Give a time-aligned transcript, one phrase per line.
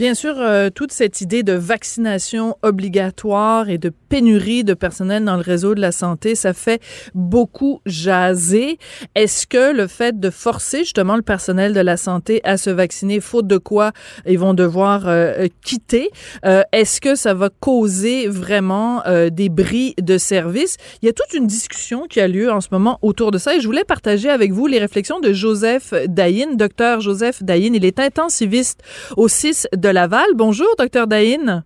[0.00, 5.36] Bien sûr, euh, toute cette idée de vaccination obligatoire et de pénurie de personnel dans
[5.36, 6.80] le réseau de la santé, ça fait
[7.14, 8.78] beaucoup jaser.
[9.14, 13.20] Est-ce que le fait de forcer justement le personnel de la santé à se vacciner,
[13.20, 13.92] faute de quoi
[14.26, 16.08] ils vont devoir euh, quitter,
[16.46, 20.78] euh, est-ce que ça va causer vraiment des bris de service?
[21.02, 23.54] Il y a toute une discussion qui a lieu en ce moment autour de ça
[23.54, 27.74] et je voulais partager avec vous les réflexions de Joseph Dayin, docteur Joseph Dayin.
[27.74, 28.82] Il est intensiviste
[29.18, 30.26] au 6 de Laval.
[30.34, 31.64] Bonjour, docteur Daïn.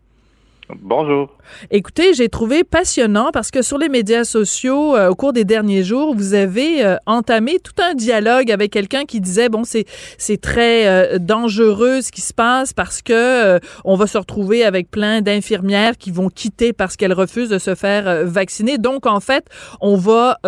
[0.71, 1.29] Bonjour.
[1.71, 5.83] Écoutez, j'ai trouvé passionnant parce que sur les médias sociaux, euh, au cours des derniers
[5.83, 9.85] jours, vous avez euh, entamé tout un dialogue avec quelqu'un qui disait bon, c'est
[10.17, 14.91] c'est très euh, dangereux ce qui se passe parce que on va se retrouver avec
[14.91, 18.79] plein d'infirmières qui vont quitter parce qu'elles refusent de se faire vacciner.
[18.79, 19.47] Donc en fait,
[19.81, 20.39] on va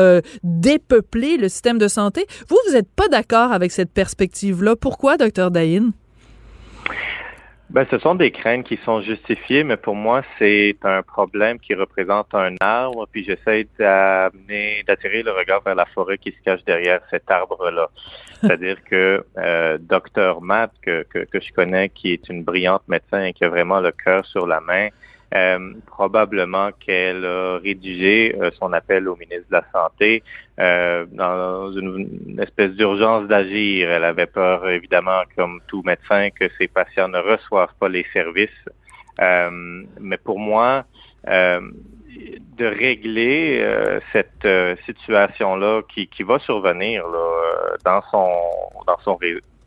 [0.43, 2.27] dépeupler le système de santé.
[2.49, 5.93] Vous, vous n'êtes pas d'accord avec cette perspective-là Pourquoi, docteur Daïn?
[7.69, 11.75] Ben, ce sont des craintes qui sont justifiées, mais pour moi, c'est un problème qui
[11.75, 16.65] représente un arbre, puis j'essaie d'amener, d'attirer le regard vers la forêt qui se cache
[16.65, 17.91] derrière cet arbre-là.
[18.41, 23.25] C'est-à-dire que euh, Dr Matt, que, que, que, je connais, qui est une brillante médecin
[23.25, 24.89] et qui a vraiment le cœur sur la main,
[25.35, 30.23] euh, probablement qu'elle a rédigé euh, son appel au ministre de la Santé
[30.61, 33.91] euh, dans une, espèce d'urgence d'agir.
[33.91, 38.51] Elle avait peur, évidemment, comme tout médecin, que ses patients ne reçoivent pas les services.
[39.19, 40.85] mais pour moi,
[41.27, 43.67] de régler
[44.13, 44.47] cette
[44.85, 48.29] situation-là qui, qui va survenir là, dans son
[48.87, 49.19] dans son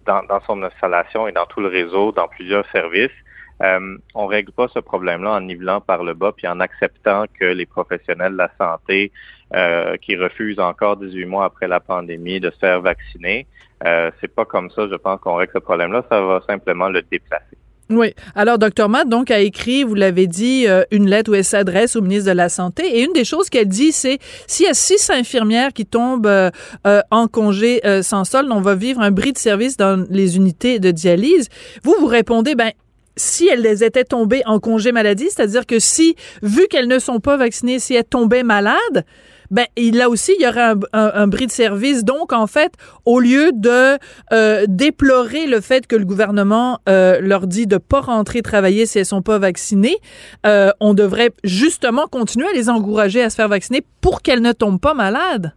[0.06, 3.20] dans, dans son installation et dans tout le réseau, dans plusieurs services,
[3.62, 7.46] euh, on règle pas ce problème-là en nivelant par le bas puis en acceptant que
[7.46, 9.12] les professionnels de la santé
[9.54, 13.48] euh, qui refusent encore 18 mois après la pandémie de se faire vacciner,
[13.86, 17.02] euh, c'est pas comme ça, je pense qu'on règle ce problème-là, ça va simplement le
[17.02, 17.58] déplacer.
[17.92, 18.14] Oui.
[18.36, 18.88] Alors, Dr.
[18.88, 22.30] Matt, donc, a écrit, vous l'avez dit, euh, une lettre où elle s'adresse au ministre
[22.30, 22.84] de la Santé.
[22.86, 26.52] Et une des choses qu'elle dit, c'est s'il y a six infirmières qui tombent euh,
[26.86, 30.80] euh, en congé sans solde, on va vivre un bris de service dans les unités
[30.80, 31.50] de dialyse.
[31.84, 32.72] Vous, vous répondez, ben,
[33.20, 37.20] si elles les étaient tombées en congé maladie, c'est-à-dire que si, vu qu'elles ne sont
[37.20, 39.06] pas vaccinées, si elles tombaient malades,
[39.52, 42.04] ben là aussi il y aurait un, bris de service.
[42.04, 42.74] Donc en fait,
[43.06, 43.98] au lieu de
[44.32, 49.00] euh, déplorer le fait que le gouvernement euh, leur dit de pas rentrer travailler si
[49.00, 49.98] elles sont pas vaccinées,
[50.46, 54.52] euh, on devrait justement continuer à les encourager à se faire vacciner pour qu'elles ne
[54.52, 55.54] tombent pas malades.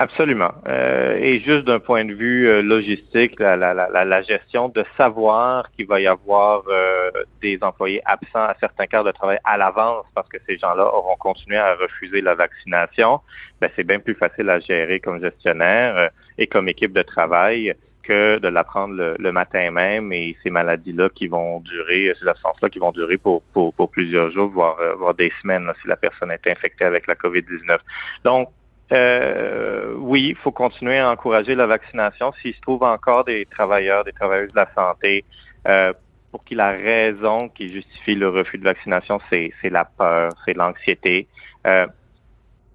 [0.00, 0.52] Absolument.
[0.68, 4.84] Euh, et juste d'un point de vue euh, logistique, la, la, la, la, gestion de
[4.96, 7.10] savoir qu'il va y avoir euh,
[7.42, 11.16] des employés absents à certains quarts de travail à l'avance parce que ces gens-là auront
[11.16, 13.20] continué à refuser la vaccination,
[13.60, 18.38] ben, c'est bien plus facile à gérer comme gestionnaire et comme équipe de travail que
[18.38, 22.92] de l'apprendre le, matin même et ces maladies-là qui vont durer, ces absences-là qui vont
[22.92, 26.84] durer pour, pour, pour plusieurs jours, voire, voire des semaines si la personne est infectée
[26.84, 27.78] avec la COVID-19.
[28.24, 28.48] Donc,
[28.92, 32.32] euh, oui, il faut continuer à encourager la vaccination.
[32.40, 35.24] S'il se trouve encore des travailleurs, des travailleuses de la santé,
[35.66, 35.92] euh,
[36.30, 41.26] pour qui la raison qui justifie le refus de vaccination, c'est la peur, c'est l'anxiété.
[41.66, 41.86] Euh,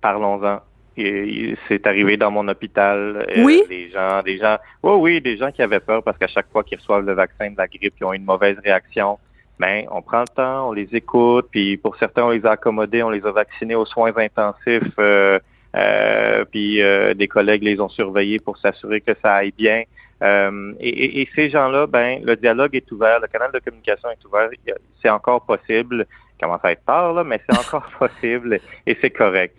[0.02, 0.60] Parlons-en.
[0.96, 3.26] C'est arrivé dans mon hôpital.
[3.36, 3.64] Euh, oui.
[3.68, 6.64] Des gens, des gens, oui, oui, des gens qui avaient peur parce qu'à chaque fois
[6.64, 9.18] qu'ils reçoivent le vaccin de la grippe, ils ont une mauvaise réaction.
[9.60, 13.02] Mais on prend le temps, on les écoute, puis pour certains, on les a accommodés,
[13.02, 14.84] on les a vaccinés aux soins intensifs.
[15.00, 15.40] Euh,
[15.76, 19.84] euh, puis euh, des collègues les ont surveillés pour s'assurer que ça aille bien.
[20.22, 24.26] Euh, et, et, ces gens-là, ben, le dialogue est ouvert, le canal de communication est
[24.26, 24.50] ouvert.
[25.02, 26.06] C'est encore possible.
[26.38, 29.56] Il commence à être tard, là, mais c'est encore possible et c'est correct.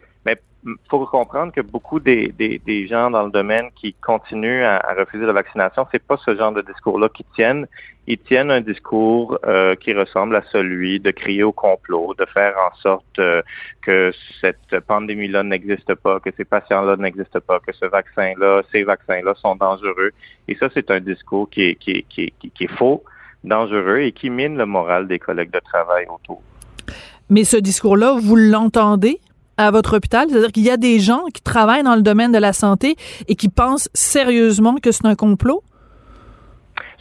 [0.88, 5.34] Faut comprendre que beaucoup des, des, gens dans le domaine qui continuent à, refuser la
[5.34, 7.66] vaccination, c'est pas ce genre de discours-là qui tiennent.
[8.06, 12.54] Ils tiennent un discours euh, qui ressemble à celui de crier au complot, de faire
[12.58, 13.42] en sorte euh,
[13.82, 19.34] que cette pandémie-là n'existe pas, que ces patients-là n'existent pas, que ce vaccin-là, ces vaccins-là
[19.34, 20.12] sont dangereux.
[20.48, 23.04] Et ça, c'est un discours qui est, qui, qui, qui est faux,
[23.44, 26.42] dangereux et qui mine le moral des collègues de travail autour.
[27.30, 29.20] Mais ce discours-là, vous l'entendez?
[29.56, 30.28] À votre hôpital?
[30.28, 32.96] C'est-à-dire qu'il y a des gens qui travaillent dans le domaine de la santé
[33.28, 35.62] et qui pensent sérieusement que c'est un complot?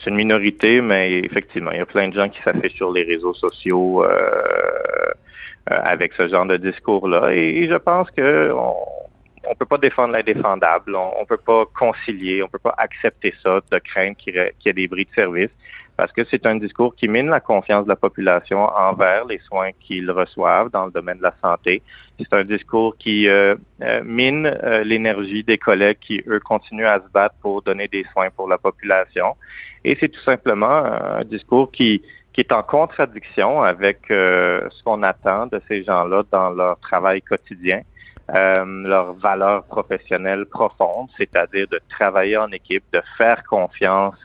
[0.04, 3.04] C'est une minorité, mais effectivement, il y a plein de gens qui s'affichent sur les
[3.04, 4.10] réseaux sociaux euh,
[5.72, 7.34] euh, avec ce genre de discours-là.
[7.34, 12.50] Et, je pense que on, peut pas défendre l'indéfendable, on, on peut pas concilier, on
[12.50, 15.52] peut pas accepter ça de craindre qu'il y ait des bris de service
[15.98, 19.72] parce que c'est un discours qui mine la confiance de la population envers les soins
[19.80, 21.82] qu'ils reçoivent dans le domaine de la santé.
[22.18, 27.00] C'est un discours qui euh, euh, mine euh, l'énergie des collègues qui, eux, continuent à
[27.00, 29.36] se battre pour donner des soins pour la population.
[29.84, 32.02] Et c'est tout simplement un discours qui,
[32.32, 37.82] qui est en contradiction avec ce qu'on attend de ces gens-là dans leur travail quotidien
[38.34, 44.16] euh, leur valeur professionnelle profonde, c'est-à-dire de travailler en équipe, de faire confiance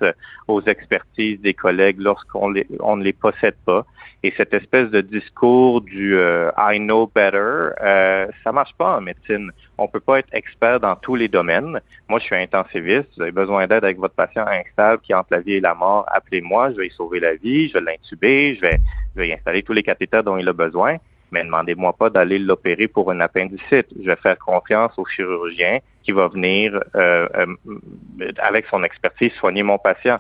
[0.46, 3.84] aux expertises des collègues lorsqu'on on ne les possède pas.
[4.22, 9.00] Et cette espèce de discours du euh, I know better, euh, ça marche pas en
[9.00, 9.52] médecine.
[9.78, 11.80] On peut pas être expert dans tous les domaines.
[12.08, 13.08] Moi, je suis intensiviste.
[13.16, 16.04] Vous avez besoin d'aide avec votre patient instable qui entre la vie et la mort.
[16.08, 18.78] Appelez-moi, je vais y sauver la vie, je vais l'intuber, je vais,
[19.14, 20.98] je vais y installer tous les cathéters dont il a besoin
[21.30, 23.86] mais demandez-moi pas d'aller l'opérer pour une appendicite.
[24.00, 29.62] Je vais faire confiance au chirurgien qui va venir euh, euh, avec son expertise soigner
[29.62, 30.18] mon patient.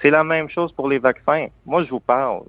[0.00, 1.46] C'est la même chose pour les vaccins.
[1.66, 2.42] Moi, je vous parle,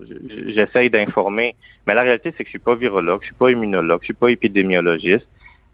[0.48, 1.56] j'essaye d'informer,
[1.88, 4.14] mais la réalité, c'est que je suis pas virologue, je suis pas immunologue, je suis
[4.14, 5.28] pas épidémiologiste,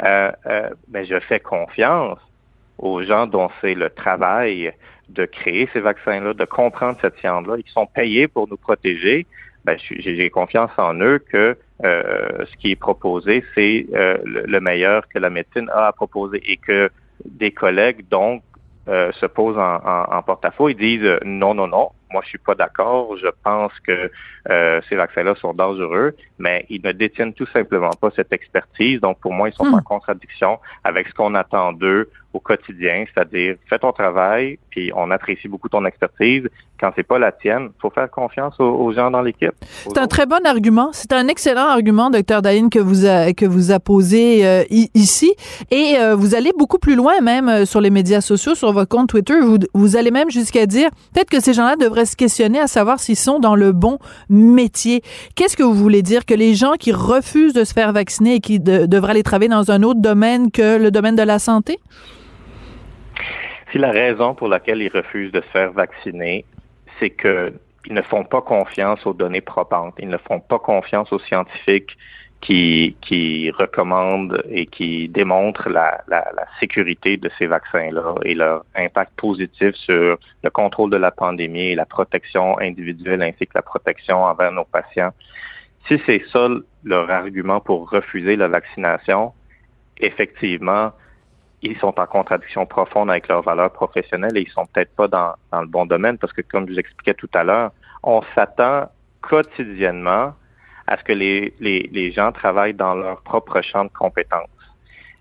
[0.04, 2.20] euh, euh mais je fais confiance
[2.78, 4.74] aux gens dont c'est le travail
[5.10, 9.26] de créer ces vaccins-là, de comprendre cette science-là, qui sont payés pour nous protéger.
[9.66, 15.08] Ben, j'ai confiance en eux que euh, ce qui est proposé, c'est euh, le, meilleur
[15.08, 16.92] que la médecine a à proposer et que
[17.26, 18.44] des collègues, donc,
[18.88, 22.56] euh, se posent en, en, porte-à-faux et disent non, non, non, moi je suis pas
[22.56, 24.12] d'accord, je pense que
[24.90, 29.02] ces vaccins-là sont dangereux, mais ils ne détiennent tout simplement pas cette expertise.
[29.02, 29.84] Donc, pour moi, ils sont en hmm.
[29.84, 35.48] contradiction avec ce qu'on attend d'eux au quotidien, c'est-à-dire fais ton travail, puis on apprécie
[35.48, 36.44] beaucoup ton expertise.
[36.78, 39.54] Quand c'est pas la tienne, faut faire confiance aux, gens dans l'équipe.
[39.62, 40.90] C'est un très bon argument.
[40.92, 45.34] C'est un excellent argument, docteur Daïn, que vous a, que vous a posé euh, ici.
[45.72, 48.90] Et euh, vous allez beaucoup plus loin même euh, sur les médias sociaux, sur votre
[48.90, 49.40] compte Twitter.
[49.40, 53.00] Vous, vous allez même jusqu'à dire peut-être que ces gens-là devraient se questionner à savoir
[53.00, 54.00] s'ils sont dans le bon
[54.30, 55.02] métier.
[55.36, 56.26] Qu'est-ce que vous voulez dire?
[56.26, 59.72] Que les gens qui refusent de se faire vacciner et qui devraient aller travailler dans
[59.72, 61.80] un autre domaine que le domaine de la santé?
[63.72, 66.46] Si la raison pour laquelle ils refusent de se faire vacciner,
[67.00, 71.20] c'est qu'ils ne font pas confiance aux données probantes, ils ne font pas confiance aux
[71.20, 71.98] scientifiques
[72.46, 78.64] qui, qui recommandent et qui démontrent la, la, la sécurité de ces vaccins-là et leur
[78.76, 83.64] impact positif sur le contrôle de la pandémie et la protection individuelle ainsi que la
[83.64, 85.10] protection envers nos patients.
[85.88, 86.48] Si c'est ça
[86.84, 89.34] leur argument pour refuser la vaccination,
[89.98, 90.92] effectivement,
[91.64, 95.34] ils sont en contradiction profonde avec leurs valeurs professionnelles et ils sont peut-être pas dans,
[95.52, 97.72] dans le bon domaine parce que, comme je vous expliquais tout à l'heure,
[98.04, 98.92] on s'attend
[99.24, 100.36] quotidiennement
[100.88, 104.50] à ce que les, les, les gens travaillent dans leur propre champ de compétences.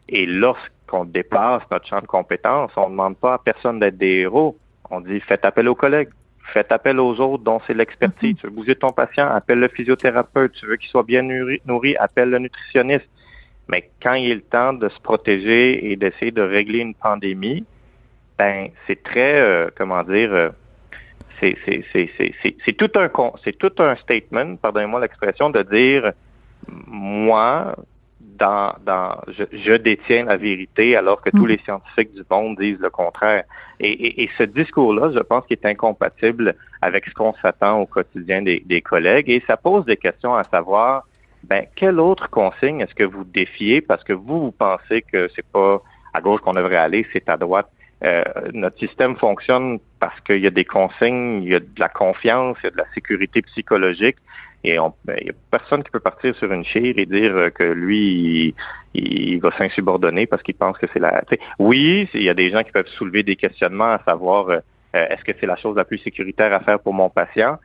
[0.08, 4.20] Et lorsqu'on dépasse notre champ de compétences, on ne demande pas à personne d'être des
[4.20, 4.56] héros.
[4.90, 6.11] On dit faites appel aux collègues,
[6.52, 8.34] faites appel aux autres dont c'est l'expertise.
[8.34, 8.40] Mm-hmm.
[8.40, 10.52] Tu veux bouger ton patient, appelle le physiothérapeute.
[10.52, 13.08] Tu veux qu'il soit bien nourri, nourri, appelle le nutritionniste.
[13.69, 17.65] Mais quand il est le temps de se protéger et d'essayer de régler une pandémie,
[18.36, 20.50] ben c'est très, euh, comment dire, euh,
[21.40, 21.56] c'est
[22.64, 23.10] c'est tout un
[23.44, 26.12] c'est tout un statement, pardonnez-moi l'expression, de dire
[26.86, 27.74] moi
[28.20, 31.48] dans, dans je, je, détiens la vérité alors que tous mm.
[31.48, 33.44] les scientifiques du monde disent le contraire.
[33.80, 37.86] Et, et, et ce discours-là, je pense qu'il est incompatible avec ce qu'on s'attend au
[37.86, 41.04] quotidien des, des collègues et ça pose des questions à savoir
[41.44, 43.80] ben, quelle autre consigne est-ce que vous défiez?
[43.80, 45.82] Parce que vous, vous pensez que c'est pas
[46.14, 47.68] à gauche qu'on devrait aller, c'est à droite.
[48.05, 51.89] Euh, notre système fonctionne parce qu'il y a des consignes, il y a de la
[51.89, 54.17] confiance, il y a de la sécurité psychologique.
[54.63, 57.65] Et ben, il n'y a personne qui peut partir sur une chire et dire que
[57.65, 58.55] lui,
[58.94, 61.23] il, va s'insubordonner parce qu'il pense que c'est la...
[61.58, 64.61] Oui, il y a des gens qui peuvent soulever des questionnements à savoir euh,
[64.93, 67.58] est-ce que c'est la chose la plus sécuritaire à faire pour mon patient,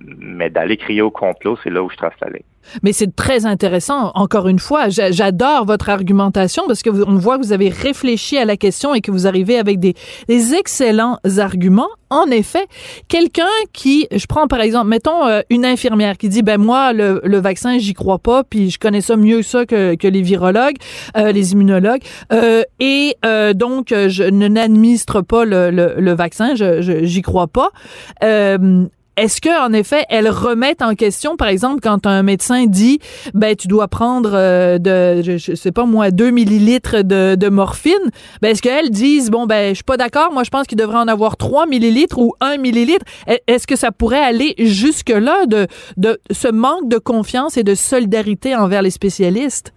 [0.00, 2.42] mais d'aller crier au complot, c'est là où je trace la ligne.
[2.82, 4.10] Mais c'est très intéressant.
[4.14, 8.44] Encore une fois, j'adore votre argumentation parce que on voit que vous avez réfléchi à
[8.44, 9.94] la question et que vous arrivez avec des,
[10.28, 11.88] des excellents arguments.
[12.08, 12.66] En effet,
[13.08, 17.20] quelqu'un qui, je prends par exemple, mettons euh, une infirmière qui dit, ben moi le,
[17.24, 20.76] le vaccin j'y crois pas, puis je connais ça mieux ça que, que les virologues,
[21.16, 27.02] euh, les immunologues, euh, et euh, donc je n'administre pas le, le, le, vaccin, je
[27.02, 27.70] j'y crois pas
[29.16, 33.00] est-ce que en effet elles remettent en question, par exemple, quand un médecin dit,
[33.34, 37.92] ben tu dois prendre euh, de, je, sais pas moi, 2 millilitres de, morphine,
[38.42, 40.98] ben est-ce qu'elles disent, bon ben je suis pas d'accord, moi je pense qu'il devrait
[40.98, 43.04] en avoir 3 millilitres ou 1 millilitre.
[43.46, 47.74] Est-ce que ça pourrait aller jusque là de, de ce manque de confiance et de
[47.74, 49.72] solidarité envers les spécialistes?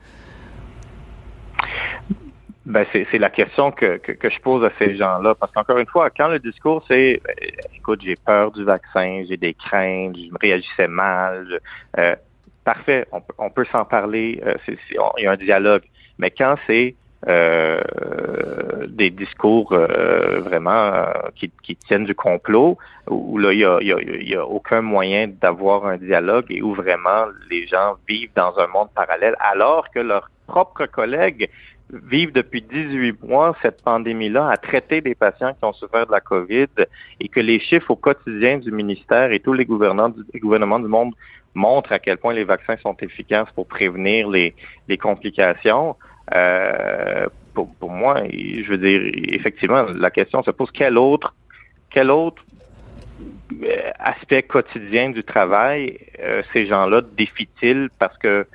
[2.70, 5.34] Ben, c'est la question que, que, je pose à ces gens-là.
[5.34, 7.46] Parce qu'encore une fois, quand le discours c'est euh,
[7.76, 11.60] écoute, j'ai peur du vaccin, j'ai des craintes, je me réagissais mal,
[11.98, 12.16] euh,
[12.64, 15.82] parfait, on, on peut s'en parler, euh, il y a un dialogue.
[16.20, 16.94] Mais quand c'est
[17.28, 17.82] euh,
[18.88, 22.78] des discours vraiment qui, qui, tiennent du complot,
[23.10, 27.26] où là, il y a, y a, aucun moyen d'avoir un dialogue et où vraiment
[27.50, 31.50] les gens vivent dans un monde parallèle alors que leurs propres collègues
[31.92, 36.22] vivent depuis 18 mois cette pandémie-là, à traiter des patients qui ont souffert de la
[36.22, 36.68] COVID
[37.20, 40.88] et que les chiffres au quotidien du ministère et tous les gouvernements du, gouvernements du
[40.88, 41.14] monde
[41.56, 44.54] montrent à quel point les vaccins sont efficaces pour prévenir les,
[44.98, 45.96] complications.
[46.36, 49.02] Euh, pour, pour, moi, je veux dire,
[49.34, 51.34] effectivement, la question se pose quel autre,
[51.90, 52.44] quel autre
[53.64, 58.46] euh, aspect quotidien du travail euh, ces gens-là défient-ils parce que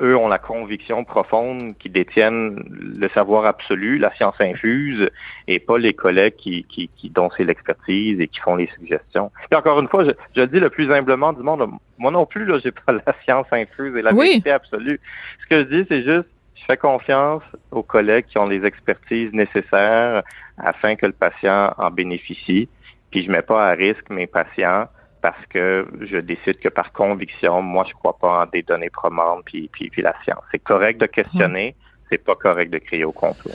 [0.00, 5.10] eux ont la conviction profonde qu'ils détiennent le savoir absolu, la science infuse,
[5.48, 9.30] et pas les collègues qui, qui, qui dont c'est l'expertise et qui font les suggestions.
[9.50, 11.68] Et encore une fois, je, je, le dis le plus humblement du monde,
[11.98, 15.00] moi non plus, là, j'ai pas la science infuse et la vérité absolue.
[15.42, 19.32] Ce que je dis, c'est juste, je fais confiance aux collègues qui ont les expertises
[19.32, 20.22] nécessaires
[20.58, 22.68] afin que le patient en bénéficie,
[23.10, 24.86] puis je mets pas à risque mes patients
[25.22, 29.44] parce que je décide que par conviction, moi, je crois pas en des données probantes
[29.46, 30.42] puis, puis, puis la science.
[30.50, 31.74] C'est correct de questionner,
[32.10, 33.52] c'est pas correct de crier au complot.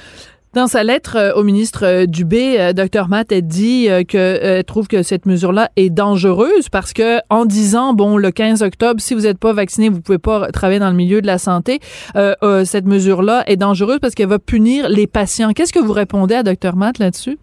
[0.54, 4.88] Dans sa lettre euh, au ministre euh, Dubé, euh, Dr Matt a dit qu'elle trouve
[4.88, 9.22] que cette mesure-là est dangereuse parce que en disant bon le 15 octobre si vous
[9.22, 11.80] n'êtes pas vacciné vous pouvez pas travailler dans le milieu de la santé,
[12.16, 15.52] cette mesure-là est dangereuse parce qu'elle va punir les patients.
[15.54, 17.38] Qu'est-ce que vous répondez à Dr Matt là-dessus?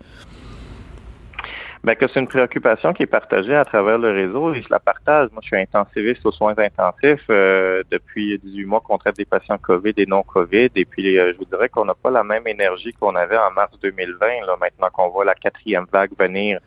[1.84, 4.78] Ben, que c'est une préoccupation qui est partagée à travers le réseau et je la
[4.78, 5.28] partage.
[5.32, 9.58] Moi, je suis intensiviste aux soins intensifs euh, depuis 18 mois qu'on traite des patients
[9.58, 10.70] COVID et non COVID.
[10.76, 13.50] Et puis, euh, je vous dirais qu'on n'a pas la même énergie qu'on avait en
[13.50, 16.58] mars 2020, là, maintenant qu'on voit la quatrième vague venir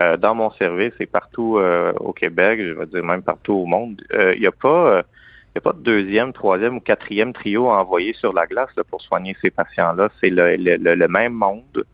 [0.00, 1.60] euh, dans mon service et partout
[2.00, 4.02] au Québec, je veux dire même partout au monde.
[4.12, 5.04] Il n'y a pas...
[5.50, 8.74] il n'y a pas de deuxième, troisième ou quatrième trio à envoyer sur la glace
[8.90, 10.08] pour soigner ces patients-là.
[10.20, 11.84] C'est le, le, le, même monde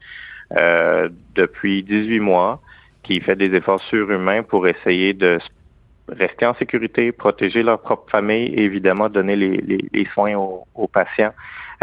[1.36, 2.58] depuis 18 mois
[3.02, 5.38] qui fait des efforts surhumains pour essayer de
[6.08, 9.58] rester en sécurité, protéger leur propre famille et évidemment donner les,
[9.92, 11.32] les, soins aux, patients.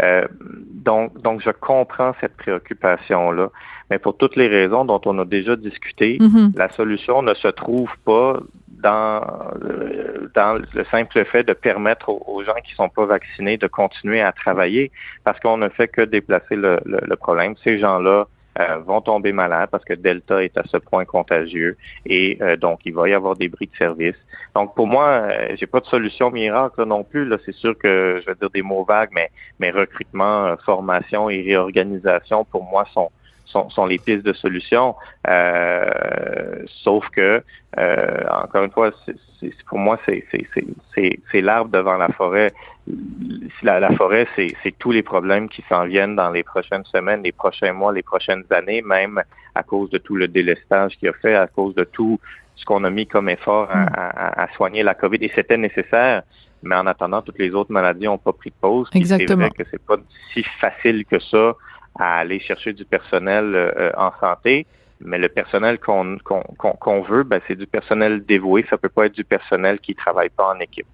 [0.02, 3.50] Euh, donc, donc, je comprends cette préoccupation-là.
[3.90, 6.56] Mais pour toutes les raisons dont on a déjà discuté, mm-hmm.
[6.56, 9.22] la solution ne se trouve pas dans,
[9.64, 14.20] euh, dans le simple fait de permettre aux, gens qui sont pas vaccinés de continuer
[14.20, 14.92] à travailler
[15.24, 17.54] parce qu'on ne fait que déplacer le, le problème.
[17.64, 18.26] Ces gens-là
[18.58, 22.80] euh, vont tomber malades parce que Delta est à ce point contagieux et euh, donc
[22.84, 24.16] il va y avoir des bris de service.
[24.54, 27.24] Donc pour moi, euh, j'ai pas de solution miracle non plus.
[27.24, 31.40] Là, c'est sûr que je vais dire des mots vagues, mais mais recrutement, formation et
[31.42, 33.10] réorganisation pour moi sont
[33.48, 34.94] sont, sont les pistes de solution.
[36.84, 37.42] sauf que,
[37.76, 38.90] encore une fois,
[39.40, 40.24] c'est, pour moi, c'est,
[40.94, 42.52] c'est, l'arbre devant la forêt.
[43.62, 47.32] La, la forêt, c'est, tous les problèmes qui s'en viennent dans les prochaines semaines, les
[47.32, 49.22] prochains mois, les prochaines années, même
[49.54, 52.18] à cause de tout le délestage qu'il a fait, à cause de tout
[52.56, 53.90] ce qu'on a mis comme effort à, mm.
[53.94, 55.18] à, soigner la COVID.
[55.20, 56.22] Et c'était nécessaire
[56.62, 58.88] mais en attendant, toutes les autres maladies n'ont pas pris de pause.
[58.94, 59.28] Exactement.
[59.28, 59.96] C'est vrai que c'est pas
[60.32, 61.54] si facile que ça
[61.98, 64.66] à aller chercher du personnel euh, en santé.
[65.00, 68.66] Mais le personnel qu'on qu'on veut, ben, c'est du personnel dévoué.
[68.68, 70.86] Ça peut pas être du personnel qui travaille pas en équipe.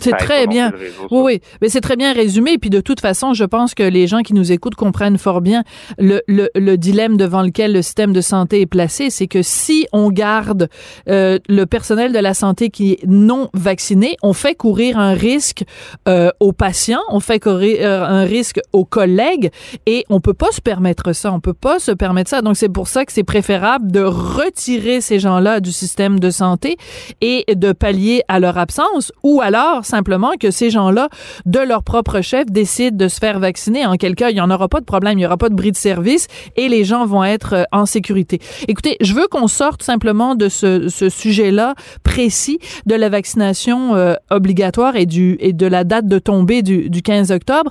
[0.00, 0.72] C'est très bien.
[1.10, 1.40] oui, oui.
[1.60, 2.52] Mais c'est très bien résumé.
[2.52, 5.40] Et puis de toute façon, je pense que les gens qui nous écoutent comprennent fort
[5.40, 5.64] bien
[5.98, 9.10] le, le, le dilemme devant lequel le système de santé est placé.
[9.10, 10.68] C'est que si on garde
[11.08, 15.64] euh, le personnel de la santé qui est non vacciné, on fait courir un risque
[16.08, 19.50] euh, aux patients, on fait courir euh, un risque aux collègues
[19.86, 21.32] et on peut pas se permettre ça.
[21.32, 22.42] On peut pas se permettre ça.
[22.42, 26.76] Donc c'est pour ça que c'est préférable de retirer ces gens-là du système de santé
[27.20, 31.08] et de pallier à leur absence ou alors simplement que ces gens-là,
[31.44, 33.86] de leur propre chef, décident de se faire vacciner.
[33.86, 35.54] En quel cas, il n'y en aura pas de problème, il n'y aura pas de
[35.54, 36.26] bris de service
[36.56, 38.40] et les gens vont être euh, en sécurité.
[38.68, 44.96] Écoutez, je veux qu'on sorte simplement de ce, sujet-là précis de la vaccination euh, obligatoire
[44.96, 47.70] et, du, et de la date de tombée du, 15 octobre.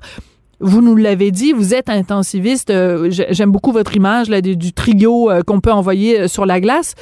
[0.61, 2.69] Vous nous l'avez dit, vous êtes intensiviste.
[2.69, 6.95] Euh, j'aime beaucoup votre image là, du, trio qu'on peut envoyer sur la glace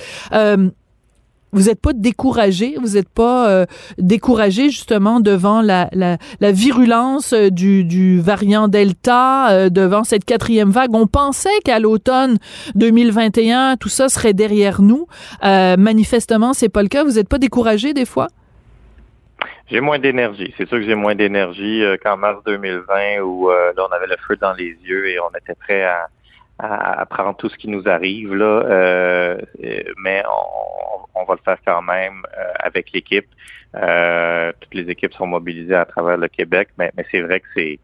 [1.53, 3.65] vous n'êtes pas découragé, vous n'êtes pas euh,
[3.97, 10.25] découragé justement devant la, la, la virulence euh, du, du, variant Delta, euh, devant cette
[10.25, 10.93] quatrième vague?
[10.93, 12.37] On pensait qu'à l'automne
[12.75, 15.07] 2021, tout ça serait derrière nous.
[15.43, 17.03] Euh, manifestement, c'est pas le cas.
[17.03, 18.27] Vous n'êtes pas découragé des fois?
[19.69, 20.53] J'ai moins d'énergie.
[20.57, 24.35] C'est sûr que j'ai moins d'énergie qu'en mars 2020 où là, on avait le feu
[24.35, 26.07] dans les yeux et on était prêt à
[26.59, 29.37] à, prendre tout ce qui nous arrive là, euh,
[30.03, 33.27] mais on, on, va le faire quand même euh, avec l'équipe.
[33.75, 37.47] Euh, toutes les équipes sont mobilisées à travers le Québec, mais, mais c'est vrai que
[37.55, 37.79] c'est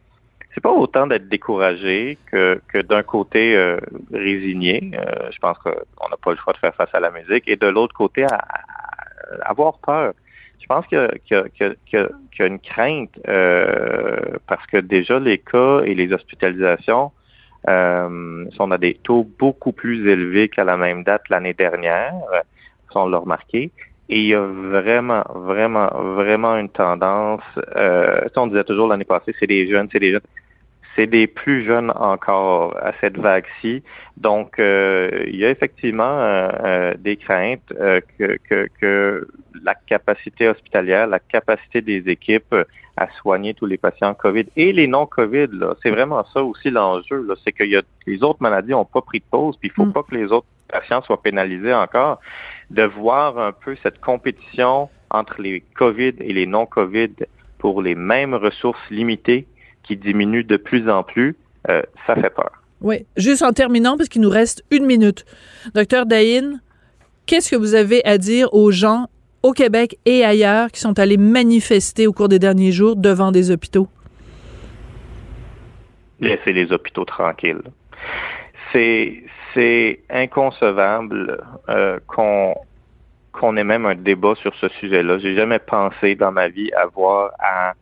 [0.55, 3.77] c'est pas autant d'être découragé que, que d'un côté euh,
[4.11, 4.91] résigné.
[5.31, 7.67] je pense qu'on n'a pas le choix de faire face à la musique, et de
[7.67, 8.39] l'autre côté à,
[9.43, 10.13] avoir peur.
[10.59, 10.97] Je pense qu'il
[11.29, 13.11] y, y, y, a une crainte
[14.47, 17.11] parce que déjà les cas et les hospitalisations
[17.67, 22.13] euh, on a des taux beaucoup plus élevés qu'à la même date l'année dernière,
[22.95, 23.71] on l'a remarqué.
[24.11, 27.43] Et il y a vraiment, vraiment, vraiment une tendance.
[27.75, 30.21] Euh, on disait toujours l'année passée, c'est des jeunes, c'est des jeunes.
[30.95, 33.83] C'est des plus jeunes encore à cette vague-ci.
[34.17, 39.27] Donc, euh, il y a effectivement euh, euh, des craintes que, que, que
[39.63, 42.55] la capacité hospitalière, la capacité des équipes
[42.97, 45.49] à soigner tous les patients COVID et les non-COVID.
[45.81, 47.25] C'est vraiment ça aussi l'enjeu.
[47.43, 49.85] C'est que y a, les autres maladies n'ont pas pris de pause, puis il faut
[49.85, 49.93] mm.
[49.93, 52.19] pas que les autres patients soient pénalisés encore.
[52.69, 57.13] De voir un peu cette compétition entre les COVID et les non-COVID
[57.57, 59.47] pour les mêmes ressources limitées
[59.83, 61.35] qui diminuent de plus en plus,
[61.69, 62.51] euh, ça fait peur.
[62.81, 65.25] Oui, juste en terminant, parce qu'il nous reste une minute.
[65.73, 66.61] Docteur Daïn,
[67.25, 69.07] qu'est-ce que vous avez à dire aux gens
[69.43, 73.51] au Québec et ailleurs qui sont allés manifester au cours des derniers jours devant des
[73.51, 73.87] hôpitaux?
[76.19, 77.61] Laissez les hôpitaux tranquilles.
[78.71, 82.55] C'est, c'est inconcevable euh, qu'on
[83.31, 85.19] qu'on ait même un débat sur ce sujet-là.
[85.19, 87.73] J'ai jamais pensé dans ma vie avoir à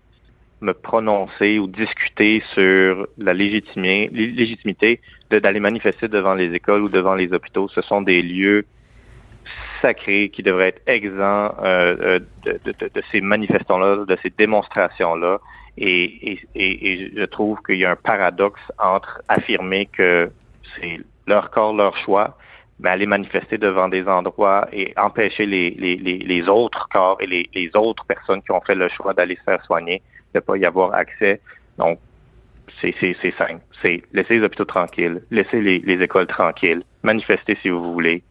[0.62, 7.32] me prononcer ou discuter sur la légitimité, d'aller manifester devant les écoles ou devant les
[7.32, 7.68] hôpitaux.
[7.70, 8.66] Ce sont des lieux
[9.82, 15.40] sacrés qui devraient être exempts euh, euh, de, ces manifestants-là, de ces démonstrations-là.
[15.78, 20.32] Et, je trouve qu'il y a un paradoxe entre affirmer que
[20.76, 22.36] c'est leur corps, leur choix,
[22.80, 28.42] mais aller manifester devant des endroits et empêcher les, autres corps et les autres personnes
[28.42, 30.02] qui ont fait le choix d'aller se faire soigner
[30.34, 31.42] de pas y avoir accès.
[31.78, 32.00] Donc,
[32.82, 32.94] c'est
[33.38, 33.62] simple.
[33.82, 38.24] C'est laisser les hôpitaux tranquilles, laisser les, les écoles tranquilles, manifester si vous voulez,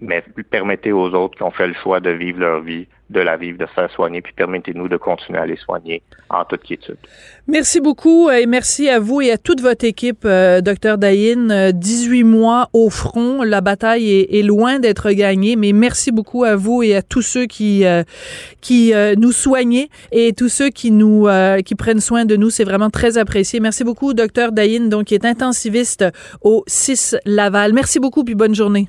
[0.00, 3.36] mais permettez aux autres qui ont fait le choix de vivre leur vie, de la
[3.36, 6.96] vivre, de se faire soigner, puis permettez-nous de continuer à les soigner en toute quiétude.
[7.46, 11.70] Merci beaucoup et merci à vous et à toute votre équipe, euh, docteur Dayin.
[11.72, 16.56] 18 euh, mois au front, la bataille est, loin d'être gagnée, mais merci beaucoup à
[16.56, 18.02] vous et à tous ceux qui euh,
[18.60, 21.28] qui nous soignent et tous ceux qui nous
[21.64, 22.50] qui prennent soin de nous.
[22.50, 23.60] C'est vraiment très apprécié.
[23.60, 26.04] Merci beaucoup, docteur Dayin, donc qui est intensiviste
[26.42, 27.72] au 6 Laval.
[27.72, 28.88] Merci beaucoup puis bonne journée.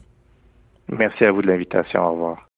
[0.89, 2.01] Merci à vous de l'invitation.
[2.03, 2.47] Au revoir.